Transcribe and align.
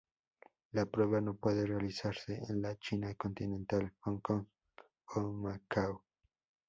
La 0.71 0.87
prueba 0.87 1.21
no 1.21 1.35
puede 1.35 1.63
realizarse 1.67 2.41
en 2.49 2.59
la 2.63 2.75
China 2.79 3.13
continental, 3.13 3.93
Hong 3.99 4.19
Kong 4.19 4.47
o 5.13 5.19
Macao. 5.21 6.03